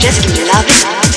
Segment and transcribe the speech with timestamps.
[0.00, 1.09] just give me love.